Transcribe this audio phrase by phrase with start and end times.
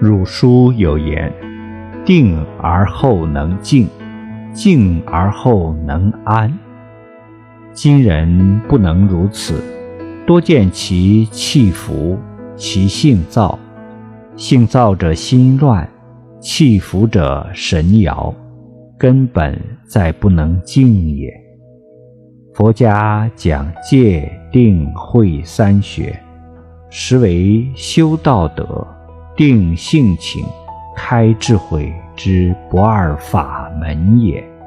[0.00, 1.32] 汝书有言
[2.04, 3.88] ：“定而后能静，
[4.52, 6.52] 静而后能安。”
[7.72, 9.62] 今人不能如此，
[10.26, 12.18] 多见其气浮，
[12.56, 13.58] 其性躁。
[14.36, 15.88] 性躁者心乱，
[16.40, 18.34] 气浮者神摇，
[18.98, 21.30] 根本在不能静也。
[22.54, 26.18] 佛家讲戒定慧三学，
[26.88, 28.86] 实为修道德、
[29.40, 30.44] 定性情、
[30.94, 34.59] 开智慧之不二法门也。